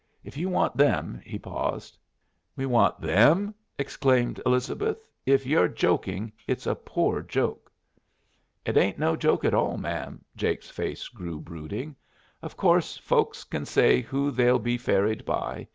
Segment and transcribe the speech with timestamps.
[0.23, 1.95] If you want them" He paused.
[2.55, 5.05] "We want them!" exclaimed Elizabeth.
[5.27, 7.71] "If you're joking, it's a poor joke."
[8.65, 11.95] "It ain't no joke at all, ma'am." Jake's face grew brooding.
[12.41, 15.67] "Of course folks kin say who they'll be ferried by.